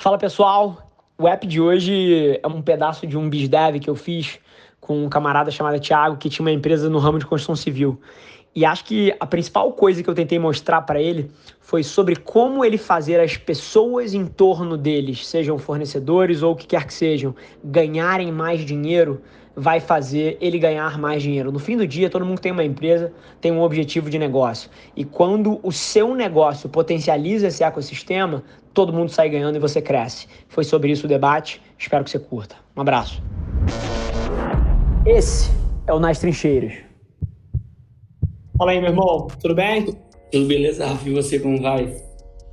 [0.00, 4.38] Fala pessoal, o app de hoje é um pedaço de um BizDev que eu fiz
[4.80, 8.00] com um camarada chamado Thiago, que tinha uma empresa no ramo de construção civil.
[8.54, 11.28] E acho que a principal coisa que eu tentei mostrar para ele
[11.60, 16.68] foi sobre como ele fazer as pessoas em torno deles, sejam fornecedores ou o que
[16.68, 17.34] quer que sejam,
[17.64, 19.20] ganharem mais dinheiro,
[19.56, 21.50] vai fazer ele ganhar mais dinheiro.
[21.50, 24.70] No fim do dia, todo mundo tem uma empresa tem um objetivo de negócio.
[24.94, 28.44] E quando o seu negócio potencializa esse ecossistema,
[28.78, 30.28] todo mundo sai ganhando e você cresce.
[30.48, 31.60] Foi sobre isso o debate.
[31.76, 32.54] Espero que você curta.
[32.76, 33.20] Um abraço.
[35.04, 35.50] Esse
[35.88, 36.74] é o Nas Trincheiras.
[38.56, 39.26] Fala aí, meu irmão.
[39.42, 39.86] Tudo bem?
[40.30, 41.08] Tudo beleza, Rafa.
[41.08, 41.92] E você, como vai?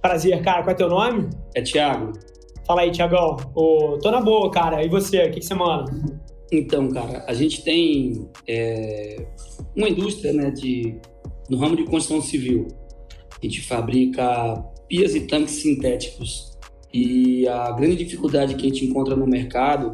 [0.02, 0.64] Prazer, cara.
[0.64, 1.30] Qual é teu nome?
[1.54, 2.14] É Thiago.
[2.66, 3.38] Fala aí, Thiagão.
[3.54, 4.84] Oh, tô na boa, cara.
[4.84, 5.28] E você?
[5.28, 5.92] O que, que você manda?
[6.52, 9.28] Então, cara, a gente tem é,
[9.76, 11.00] uma indústria né, de,
[11.48, 12.68] no ramo de construção civil.
[13.40, 16.56] A gente fabrica pias e tanques sintéticos.
[16.94, 19.92] E a grande dificuldade que a gente encontra no mercado,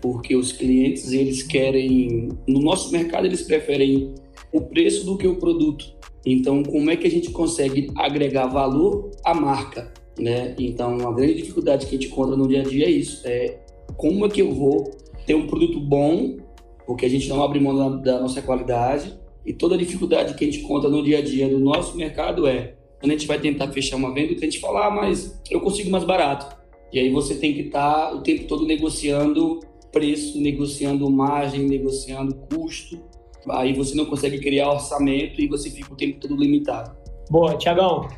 [0.00, 4.14] porque os clientes eles querem, no nosso mercado eles preferem
[4.52, 5.94] o preço do que o produto.
[6.24, 9.92] Então, como é que a gente consegue agregar valor à marca?
[10.18, 10.54] Né?
[10.58, 13.58] Então, a grande dificuldade que a gente encontra no dia a dia é isso: é
[13.96, 14.90] como é que eu vou
[15.26, 16.36] ter um produto bom,
[16.86, 20.46] porque a gente não abre mão da, nossa qualidade, e toda a dificuldade que a
[20.50, 23.68] gente encontra no dia a dia do nosso mercado é quando a gente vai tentar
[23.68, 26.56] fechar uma venda, o cliente fala, ah, mas eu consigo mais barato.
[26.90, 32.34] E aí você tem que estar tá o tempo todo negociando preço, negociando margem, negociando
[32.34, 32.98] custo
[33.50, 36.94] aí você não consegue criar orçamento e você fica o tempo todo limitado.
[37.30, 38.08] Boa, Tiagão.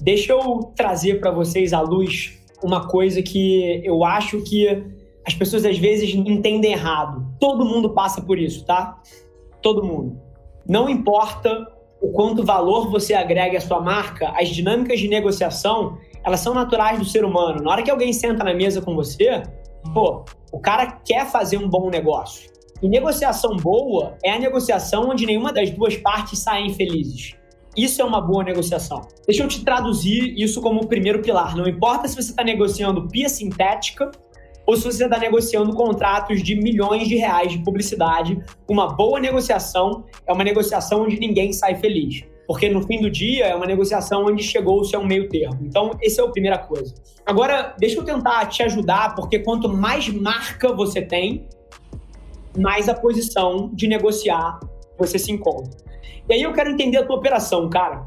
[0.00, 4.66] Deixa eu trazer para vocês à luz uma coisa que eu acho que
[5.26, 7.26] as pessoas às vezes entendem errado.
[7.38, 9.00] Todo mundo passa por isso, tá?
[9.62, 10.18] Todo mundo.
[10.66, 11.66] Não importa
[12.00, 16.98] o quanto valor você agrega à sua marca, as dinâmicas de negociação, elas são naturais
[16.98, 17.62] do ser humano.
[17.62, 19.42] Na hora que alguém senta na mesa com você,
[19.92, 22.50] pô, o cara quer fazer um bom negócio.
[22.82, 27.34] E negociação boa é a negociação onde nenhuma das duas partes saem felizes.
[27.76, 29.02] Isso é uma boa negociação.
[29.26, 31.54] Deixa eu te traduzir isso como o primeiro pilar.
[31.54, 34.10] Não importa se você está negociando pia sintética
[34.70, 40.04] ou se você está negociando contratos de milhões de reais de publicidade, uma boa negociação
[40.24, 42.22] é uma negociação onde ninguém sai feliz.
[42.46, 45.58] Porque no fim do dia é uma negociação onde chegou-se a um meio termo.
[45.62, 46.94] Então, essa é a primeira coisa.
[47.26, 51.48] Agora, deixa eu tentar te ajudar, porque quanto mais marca você tem,
[52.56, 54.60] mais a posição de negociar
[54.96, 55.76] você se encontra.
[56.28, 58.06] E aí eu quero entender a tua operação, cara.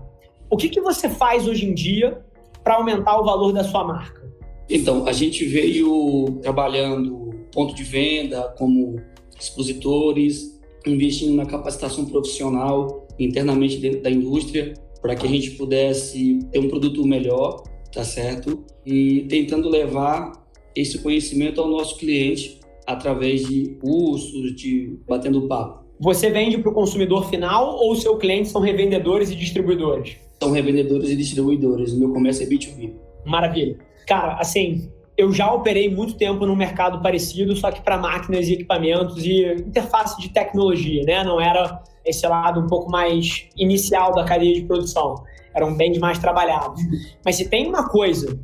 [0.50, 2.24] O que, que você faz hoje em dia
[2.63, 4.24] para aumentar o valor da sua marca?
[4.69, 9.00] Então, a gente veio trabalhando ponto de venda como
[9.40, 16.59] expositores, investindo na capacitação profissional internamente dentro da indústria para que a gente pudesse ter
[16.59, 18.63] um produto melhor, tá certo?
[18.85, 20.31] E tentando levar
[20.75, 25.84] esse conhecimento ao nosso cliente através de cursos, de batendo papo.
[26.00, 30.18] Você vende para o consumidor final ou seu cliente são revendedores e distribuidores?
[30.41, 31.94] São revendedores e distribuidores.
[31.94, 32.94] O meu comércio é B2B.
[33.25, 33.78] Maravilha.
[34.06, 38.53] Cara, assim, eu já operei muito tempo num mercado parecido, só que para máquinas e
[38.53, 41.24] equipamentos e interface de tecnologia, né?
[41.24, 45.24] Não era esse lado um pouco mais inicial da cadeia de produção.
[45.53, 46.81] Eram bens mais trabalhados.
[47.24, 48.40] Mas se tem uma coisa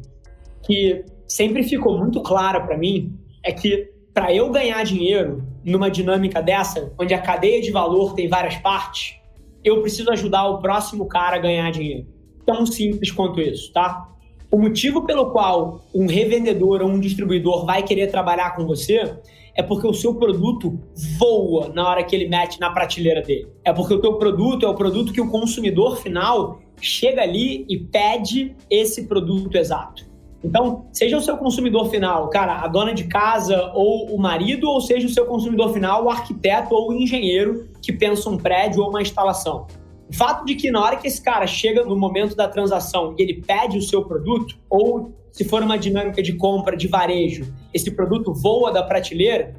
[0.63, 6.41] que sempre ficou muito clara para mim, é que para eu ganhar dinheiro numa dinâmica
[6.41, 9.15] dessa, onde a cadeia de valor tem várias partes,
[9.63, 12.07] eu preciso ajudar o próximo cara a ganhar dinheiro.
[12.45, 14.07] Tão simples quanto isso, tá?
[14.51, 19.15] O motivo pelo qual um revendedor ou um distribuidor vai querer trabalhar com você
[19.55, 20.79] é porque o seu produto
[21.19, 23.47] voa na hora que ele mete na prateleira dele.
[23.63, 27.77] É porque o teu produto é o produto que o consumidor final chega ali e
[27.77, 30.09] pede esse produto exato.
[30.43, 34.79] Então, seja o seu consumidor final, cara, a dona de casa ou o marido, ou
[34.79, 38.89] seja o seu consumidor final, o arquiteto ou o engenheiro que pensa um prédio ou
[38.89, 39.67] uma instalação.
[40.09, 43.21] O fato de que na hora que esse cara chega no momento da transação e
[43.21, 47.91] ele pede o seu produto, ou se for uma dinâmica de compra de varejo, esse
[47.91, 49.55] produto voa da prateleira,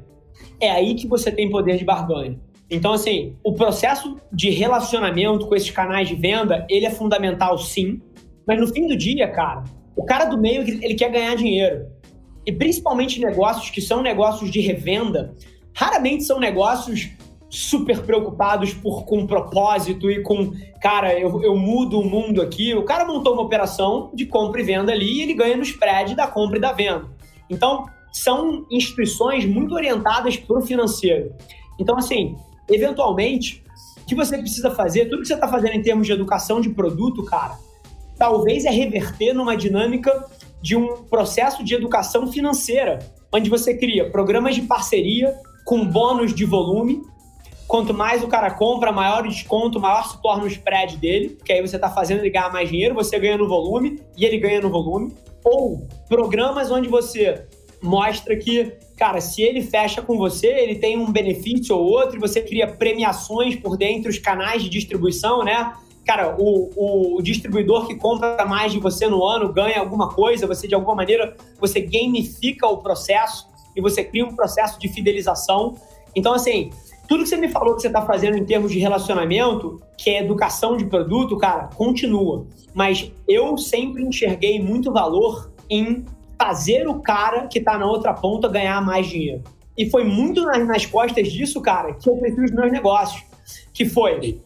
[0.59, 2.37] é aí que você tem poder de barganha.
[2.69, 8.01] Então, assim, o processo de relacionamento com esses canais de venda, ele é fundamental sim,
[8.45, 9.63] mas no fim do dia, cara,
[9.95, 11.85] o cara do meio, ele quer ganhar dinheiro.
[12.45, 15.33] E principalmente negócios que são negócios de revenda,
[15.73, 17.11] raramente são negócios
[17.51, 22.73] super preocupados por com propósito e com, cara, eu, eu mudo o mundo aqui.
[22.73, 26.15] O cara montou uma operação de compra e venda ali e ele ganha no spread
[26.15, 27.05] da compra e da venda.
[27.49, 31.33] Então, são instituições muito orientadas para o financeiro.
[31.77, 32.35] Então, assim,
[32.69, 33.63] eventualmente,
[34.01, 36.69] o que você precisa fazer, tudo que você está fazendo em termos de educação de
[36.69, 37.57] produto, cara,
[38.17, 40.25] talvez é reverter numa dinâmica
[40.61, 42.99] de um processo de educação financeira,
[43.33, 45.33] onde você cria programas de parceria
[45.65, 47.01] com bônus de volume.
[47.71, 51.53] Quanto mais o cara compra, maior o desconto, maior se torna o spread dele, porque
[51.53, 54.59] aí você está fazendo ele ganhar mais dinheiro, você ganha no volume e ele ganha
[54.59, 55.15] no volume.
[55.41, 57.45] Ou programas onde você
[57.81, 62.19] mostra que, cara, se ele fecha com você, ele tem um benefício ou outro, e
[62.19, 65.73] você cria premiações por dentro os canais de distribuição, né?
[66.05, 70.67] Cara, o, o distribuidor que compra mais de você no ano ganha alguma coisa, você
[70.67, 75.77] de alguma maneira, você gamifica o processo e você cria um processo de fidelização.
[76.13, 76.69] Então, assim,
[77.11, 80.23] tudo que você me falou que você está fazendo em termos de relacionamento, que é
[80.23, 82.47] educação de produto, cara, continua.
[82.73, 86.05] Mas eu sempre enxerguei muito valor em
[86.39, 89.43] fazer o cara que está na outra ponta ganhar mais dinheiro.
[89.77, 93.25] E foi muito nas, nas costas disso, cara, que eu cresci os meus negócios.
[93.73, 94.39] Que foi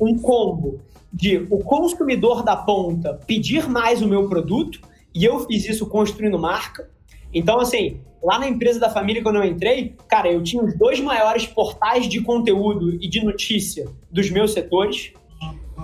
[0.00, 0.80] um combo
[1.12, 4.80] de o consumidor da ponta pedir mais o meu produto,
[5.14, 6.88] e eu fiz isso construindo marca.
[7.36, 10.98] Então, assim, lá na empresa da família, quando eu entrei, cara, eu tinha os dois
[11.00, 15.12] maiores portais de conteúdo e de notícia dos meus setores.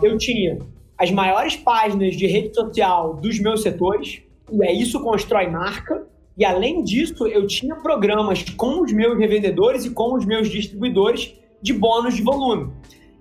[0.02, 0.58] Eu tinha
[0.96, 4.22] as maiores páginas de rede social dos meus setores.
[4.50, 6.06] E aí isso constrói marca.
[6.38, 11.34] E além disso, eu tinha programas com os meus revendedores e com os meus distribuidores
[11.60, 12.72] de bônus de volume.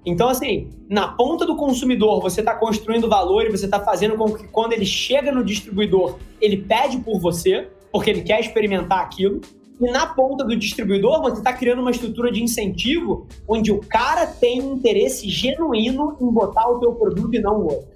[0.06, 4.32] Então, assim, na ponta do consumidor, você está construindo valor e você está fazendo com
[4.34, 9.42] que quando ele chega no distribuidor, ele pede por você, porque ele quer experimentar aquilo.
[9.80, 14.28] E na ponta do distribuidor, você está criando uma estrutura de incentivo onde o cara
[14.28, 17.88] tem um interesse genuíno em botar o teu produto e não o outro.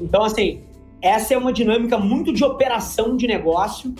[0.00, 0.62] Então, assim,
[1.02, 3.94] essa é uma dinâmica muito de operação de negócio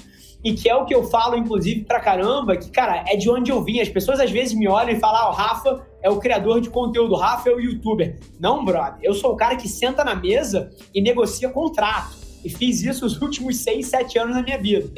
[0.44, 3.52] e que é o que eu falo, inclusive, pra caramba, que, cara, é de onde
[3.52, 3.80] eu vim.
[3.80, 6.68] As pessoas às vezes me olham e falam, ah, o Rafa é o criador de
[6.68, 8.18] conteúdo, o Rafa é o youtuber.
[8.40, 12.21] Não, brother, eu sou o cara que senta na mesa e negocia contrato.
[12.44, 14.90] E fiz isso os últimos seis, sete anos da minha vida.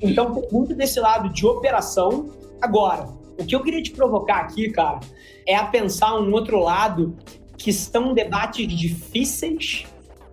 [0.00, 2.30] Então, muito desse lado de operação.
[2.60, 3.08] Agora,
[3.38, 5.00] o que eu queria te provocar aqui, cara,
[5.46, 7.16] é a pensar um outro lado
[7.56, 9.84] que são debates difíceis,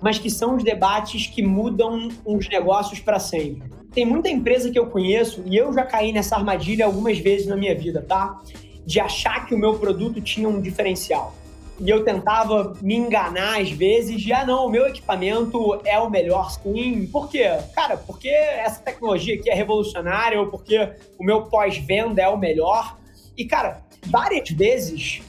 [0.01, 3.69] mas que são os debates que mudam os negócios para sempre.
[3.91, 7.55] Tem muita empresa que eu conheço, e eu já caí nessa armadilha algumas vezes na
[7.55, 8.39] minha vida, tá?
[8.85, 11.35] De achar que o meu produto tinha um diferencial.
[11.79, 16.09] E eu tentava me enganar às vezes de, ah, não, o meu equipamento é o
[16.09, 17.07] melhor sim.
[17.07, 17.49] Por quê?
[17.73, 22.97] Cara, porque essa tecnologia aqui é revolucionária ou porque o meu pós-venda é o melhor.
[23.37, 25.21] E, cara, várias vezes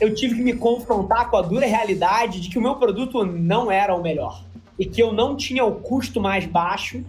[0.00, 3.70] eu tive que me confrontar com a dura realidade de que o meu produto não
[3.70, 4.44] era o melhor
[4.78, 7.04] e que eu não tinha o custo mais baixo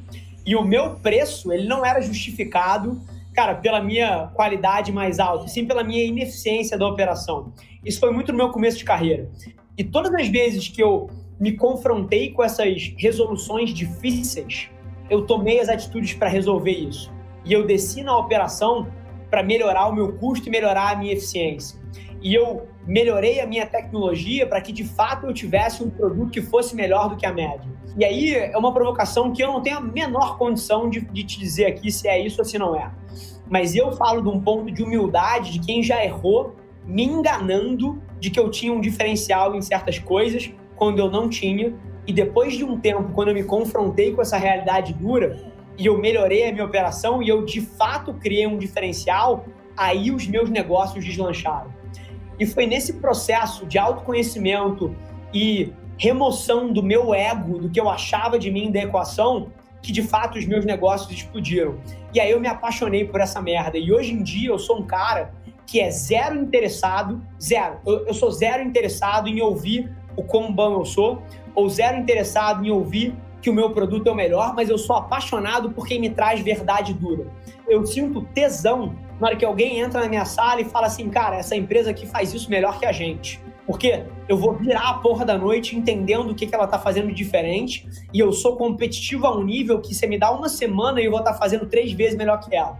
[0.46, 3.00] e o meu preço, ele não era justificado,
[3.39, 7.53] cara, pela minha qualidade mais alta, sim pela minha ineficiência da operação.
[7.86, 9.30] Isso foi muito no meu começo de carreira.
[9.77, 11.09] E todas as vezes que eu
[11.39, 14.69] me confrontei com essas resoluções difíceis,
[15.09, 17.09] eu tomei as atitudes para resolver isso.
[17.45, 18.91] E eu desci na operação
[19.30, 21.79] para melhorar o meu custo e melhorar a minha eficiência.
[22.21, 26.42] E eu melhorei a minha tecnologia para que de fato eu tivesse um produto que
[26.42, 27.69] fosse melhor do que a média.
[27.98, 31.39] E aí é uma provocação que eu não tenho a menor condição de, de te
[31.39, 32.92] dizer aqui se é isso ou se não é.
[33.50, 36.56] Mas eu falo de um ponto de humildade de quem já errou,
[36.86, 41.74] me enganando de que eu tinha um diferencial em certas coisas quando eu não tinha.
[42.06, 45.38] E depois de um tempo, quando eu me confrontei com essa realidade dura
[45.77, 50.27] e eu melhorei a minha operação e eu de fato criei um diferencial, aí os
[50.27, 51.78] meus negócios deslancharam.
[52.39, 54.96] E foi nesse processo de autoconhecimento
[55.34, 59.50] e remoção do meu ego, do que eu achava de mim da equação,
[59.81, 61.77] que de fato os meus negócios explodiram.
[62.13, 63.77] E aí eu me apaixonei por essa merda.
[63.77, 65.34] E hoje em dia eu sou um cara
[65.65, 67.79] que é zero interessado, zero.
[67.86, 71.22] Eu, eu sou zero interessado em ouvir o quão bom eu sou,
[71.53, 74.96] ou zero interessado em ouvir que o meu produto é o melhor, mas eu sou
[74.96, 77.27] apaixonado por quem me traz verdade dura.
[77.67, 81.36] Eu sinto tesão na hora que alguém entra na minha sala e fala assim, cara,
[81.36, 83.40] essa empresa aqui faz isso melhor que a gente.
[83.68, 87.10] Porque eu vou virar a porra da noite entendendo o que, que ela tá fazendo
[87.10, 91.00] de diferente e eu sou competitivo a um nível que você me dá uma semana
[91.00, 92.80] e eu vou estar tá fazendo três vezes melhor que ela.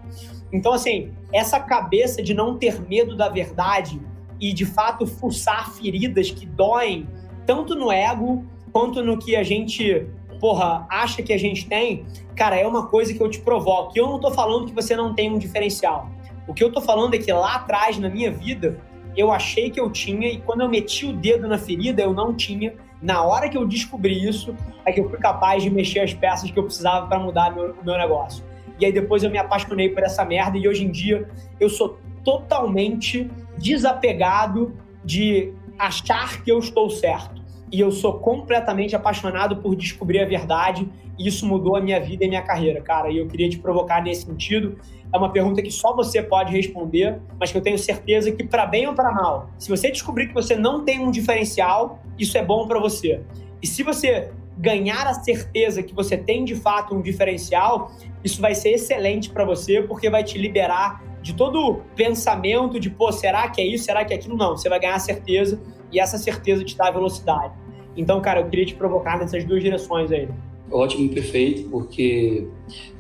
[0.51, 4.01] Então, assim, essa cabeça de não ter medo da verdade
[4.39, 7.08] e de fato fuçar feridas que doem
[7.46, 10.08] tanto no ego quanto no que a gente,
[10.39, 12.05] porra, acha que a gente tem,
[12.36, 13.91] cara, é uma coisa que eu te provoco.
[13.96, 16.10] Eu não tô falando que você não tem um diferencial.
[16.49, 18.79] O que eu tô falando é que lá atrás, na minha vida,
[19.15, 22.33] eu achei que eu tinha e quando eu meti o dedo na ferida, eu não
[22.33, 22.73] tinha.
[22.99, 26.49] Na hora que eu descobri isso, é que eu fui capaz de mexer as peças
[26.49, 28.43] que eu precisava para mudar meu, o meu negócio.
[28.79, 31.29] E aí depois eu me apaixonei por essa merda e hoje em dia
[31.59, 33.29] eu sou totalmente
[33.59, 34.75] desapegado
[35.05, 37.43] de achar que eu estou certo.
[37.71, 40.89] E eu sou completamente apaixonado por descobrir a verdade
[41.27, 43.11] isso mudou a minha vida e minha carreira, cara.
[43.11, 44.77] E eu queria te provocar nesse sentido.
[45.11, 48.65] É uma pergunta que só você pode responder, mas que eu tenho certeza que, para
[48.65, 52.43] bem ou para mal, se você descobrir que você não tem um diferencial, isso é
[52.43, 53.21] bom para você.
[53.61, 57.91] E se você ganhar a certeza que você tem de fato um diferencial,
[58.23, 63.11] isso vai ser excelente para você, porque vai te liberar de todo pensamento de, pô,
[63.11, 64.38] será que é isso, será que é aquilo?
[64.38, 65.61] Não, você vai ganhar a certeza
[65.91, 67.53] e essa certeza te dá velocidade.
[67.95, 70.29] Então, cara, eu queria te provocar nessas duas direções aí.
[70.71, 72.47] Ótimo, perfeito, porque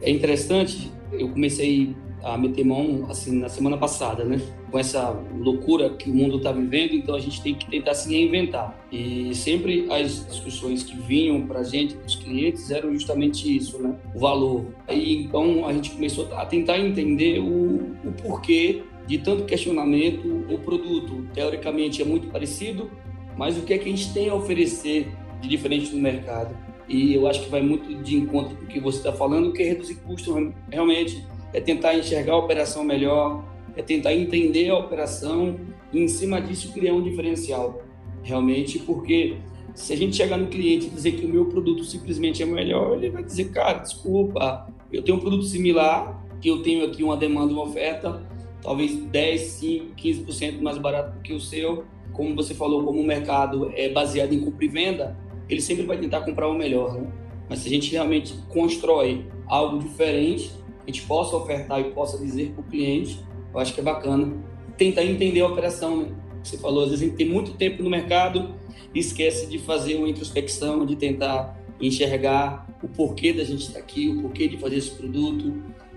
[0.01, 4.41] é interessante, eu comecei a meter mão assim na semana passada, né?
[4.69, 8.09] Com essa loucura que o mundo está vivendo, então a gente tem que tentar se
[8.13, 8.77] reinventar.
[8.91, 13.95] E sempre as discussões que vinham para a gente, os clientes, eram justamente isso, né?
[14.13, 14.65] O valor.
[14.87, 20.45] Aí então a gente começou a tentar entender o, o porquê de tanto questionamento.
[20.49, 22.91] O produto teoricamente é muito parecido,
[23.37, 25.07] mas o que é que a gente tem a oferecer
[25.41, 26.68] de diferente no mercado?
[26.89, 29.61] E eu acho que vai muito de encontro com o que você está falando, que
[29.61, 30.35] é reduzir custos
[30.71, 33.43] realmente é tentar enxergar a operação melhor,
[33.75, 35.59] é tentar entender a operação
[35.91, 37.81] e, em cima disso, criar um diferencial.
[38.21, 39.37] Realmente, porque
[39.73, 42.97] se a gente chegar no cliente e dizer que o meu produto simplesmente é melhor,
[42.97, 47.15] ele vai dizer, cara, desculpa, eu tenho um produto similar, que eu tenho aqui uma
[47.15, 48.21] demanda, uma oferta,
[48.61, 51.85] talvez 10, 5, 15% mais barato do que o seu.
[52.11, 55.17] Como você falou, como o mercado é baseado em compra e venda,
[55.49, 57.07] ele sempre vai tentar comprar o melhor, né?
[57.49, 60.51] Mas se a gente realmente constrói algo diferente,
[60.83, 63.19] a gente possa ofertar e possa dizer para o cliente,
[63.51, 64.31] eu acho que é bacana.
[64.77, 66.15] Tentar entender a operação, né?
[66.43, 68.55] Você falou, às vezes a gente tem muito tempo no mercado
[68.93, 74.07] e esquece de fazer uma introspecção, de tentar enxergar o porquê da gente estar aqui,
[74.07, 75.53] o porquê de fazer esse produto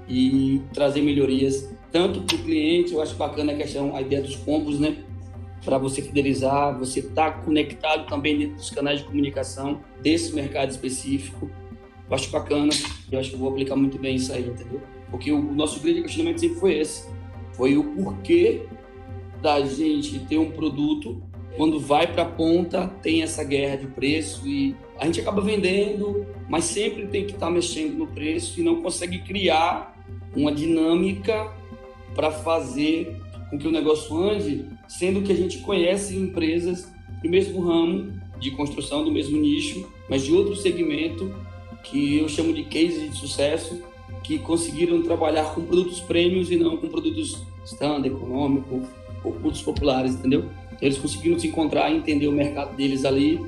[0.08, 4.36] e trazer melhorias tanto para o cliente, eu acho bacana a questão, a ideia dos
[4.36, 4.96] combos, né?
[5.64, 10.70] Para você fidelizar, você estar tá conectado também dentro dos canais de comunicação desse mercado
[10.70, 11.50] específico
[12.12, 12.70] eu acho bacana,
[13.10, 14.82] eu acho que vou aplicar muito bem isso aí, entendeu?
[15.10, 17.08] Porque o nosso grande questionamento sempre foi esse.
[17.54, 18.66] Foi o porquê
[19.40, 21.22] da gente ter um produto
[21.56, 26.26] quando vai para a ponta tem essa guerra de preço e a gente acaba vendendo,
[26.50, 29.98] mas sempre tem que estar tá mexendo no preço e não consegue criar
[30.36, 31.50] uma dinâmica
[32.14, 33.16] para fazer
[33.48, 34.66] com que o negócio ande,
[34.98, 40.22] sendo que a gente conhece empresas do mesmo ramo de construção, do mesmo nicho, mas
[40.22, 41.34] de outro segmento
[41.82, 43.82] que eu chamo de cases de sucesso,
[44.22, 48.82] que conseguiram trabalhar com produtos prêmios e não com produtos standard, econômico
[49.24, 50.44] ou produtos populares, entendeu?
[50.80, 53.40] Eles conseguiram se encontrar, entender o mercado deles ali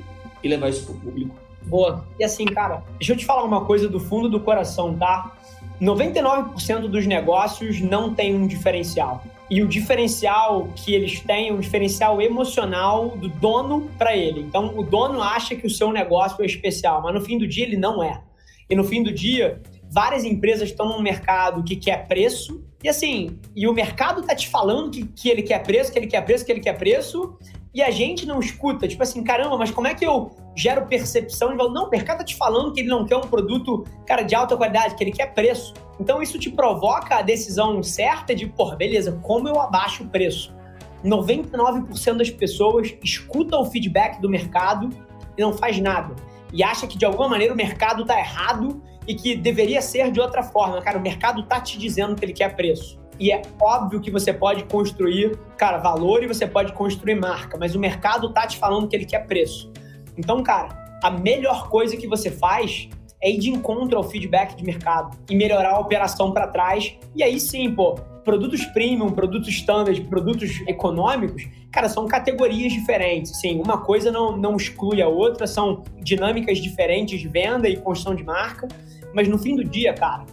[0.43, 1.35] e levar isso para o público.
[1.63, 2.05] Boa.
[2.19, 5.37] E assim, cara, deixa eu te falar uma coisa do fundo do coração, tá?
[5.81, 9.23] 99% dos negócios não tem um diferencial.
[9.49, 14.41] E o diferencial que eles têm é um diferencial emocional do dono para ele.
[14.41, 17.65] Então, o dono acha que o seu negócio é especial, mas no fim do dia
[17.65, 18.21] ele não é.
[18.67, 23.39] E no fim do dia, várias empresas estão num mercado que quer preço, e assim,
[23.55, 26.45] e o mercado tá te falando que, que ele quer preço, que ele quer preço,
[26.45, 27.37] que ele quer preço,
[27.75, 31.51] e a gente não escuta, tipo assim, caramba, mas como é que eu gero percepção
[31.51, 31.73] de valor?
[31.73, 34.55] Não, o mercado tá te falando que ele não quer um produto, cara, de alta
[34.55, 35.73] qualidade, que ele quer preço.
[35.99, 40.55] Então isso te provoca a decisão certa de, pô, beleza, como eu abaixo o preço?
[41.03, 44.89] 99% das pessoas escutam o feedback do mercado
[45.37, 46.15] e não faz nada
[46.55, 50.21] e acha que de alguma maneira o mercado está errado e que deveria ser de
[50.21, 50.81] outra forma.
[50.81, 52.97] Cara, o mercado está te dizendo que ele quer preço.
[53.19, 57.75] E é óbvio que você pode construir, cara, valor e você pode construir marca, mas
[57.75, 59.71] o mercado tá te falando que ele quer preço.
[60.17, 62.89] Então, cara, a melhor coisa que você faz
[63.21, 66.95] é ir de encontro ao feedback de mercado e melhorar a operação para trás.
[67.15, 73.39] E aí sim, pô, produtos premium, produtos standard, produtos econômicos, cara, são categorias diferentes.
[73.39, 78.15] Sim, uma coisa não, não exclui a outra, são dinâmicas diferentes de venda e construção
[78.15, 78.67] de marca,
[79.13, 80.25] mas no fim do dia, cara,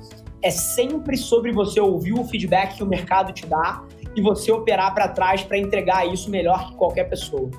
[0.43, 3.85] é sempre sobre você ouvir o feedback que o mercado te dá
[4.15, 7.51] e você operar para trás para entregar isso melhor que qualquer pessoa.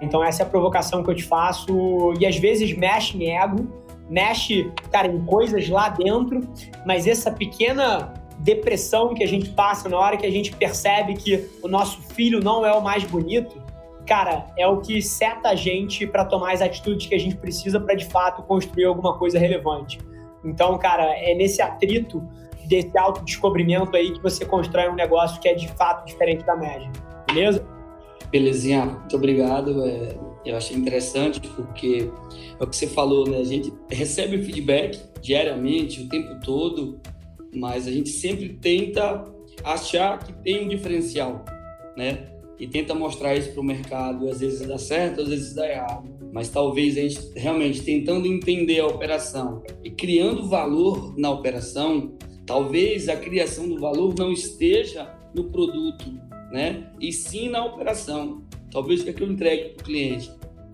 [0.00, 3.66] Então essa é a provocação que eu te faço e às vezes mexe em ego,
[4.08, 6.40] mexe, cara, em coisas lá dentro,
[6.84, 11.48] mas essa pequena depressão que a gente passa na hora que a gente percebe que
[11.62, 13.60] o nosso filho não é o mais bonito,
[14.06, 17.80] cara, é o que seta a gente para tomar as atitudes que a gente precisa
[17.80, 19.98] para de fato construir alguma coisa relevante.
[20.46, 22.22] Então, cara, é nesse atrito
[22.66, 26.90] desse autodescobrimento aí que você constrói um negócio que é de fato diferente da média.
[27.26, 27.66] Beleza?
[28.30, 29.84] Belezinha, muito obrigado.
[29.84, 32.10] É, eu achei interessante porque
[32.58, 33.38] é o que você falou, né?
[33.38, 37.00] A gente recebe feedback diariamente, o tempo todo,
[37.54, 39.24] mas a gente sempre tenta
[39.64, 41.44] achar que tem um diferencial,
[41.96, 42.35] né?
[42.58, 44.28] E tenta mostrar isso para o mercado.
[44.28, 46.08] Às vezes dá certo, às vezes dá errado.
[46.32, 53.08] Mas talvez a gente realmente tentando entender a operação e criando valor na operação, talvez
[53.08, 56.12] a criação do valor não esteja no produto,
[56.50, 56.90] né?
[57.00, 58.42] E sim na operação.
[58.70, 60.30] Talvez o que, é que eu entregue para o cliente.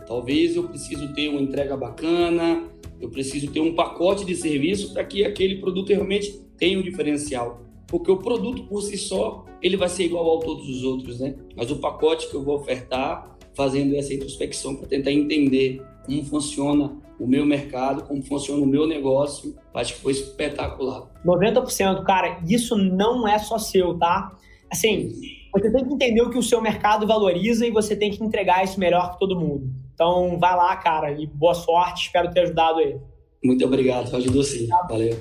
[0.07, 2.65] Talvez eu preciso ter uma entrega bacana,
[3.01, 7.62] eu preciso ter um pacote de serviço para que aquele produto realmente tenha um diferencial.
[7.92, 11.34] Porque o produto por si só, ele vai ser igual a todos os outros, né?
[11.54, 16.96] Mas o pacote que eu vou ofertar, fazendo essa introspecção para tentar entender como funciona
[17.20, 21.06] o meu mercado, como funciona o meu negócio, acho que foi espetacular.
[21.22, 24.32] 90%, cara, isso não é só seu, tá?
[24.70, 25.12] Assim,
[25.52, 28.64] você tem que entender o que o seu mercado valoriza e você tem que entregar
[28.64, 29.70] isso melhor que todo mundo.
[29.92, 32.06] Então, vai lá, cara, e boa sorte.
[32.06, 32.96] Espero ter ajudado aí.
[33.44, 34.66] Muito obrigado, ajudou sim.
[34.88, 35.20] Valeu.